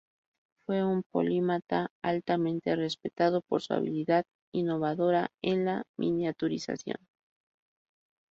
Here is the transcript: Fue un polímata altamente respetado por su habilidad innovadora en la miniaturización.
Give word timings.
Fue 0.65 0.83
un 0.83 1.03
polímata 1.03 1.91
altamente 2.01 2.75
respetado 2.75 3.41
por 3.47 3.61
su 3.61 3.75
habilidad 3.75 4.25
innovadora 4.51 5.29
en 5.43 5.63
la 5.63 5.83
miniaturización. 5.95 6.97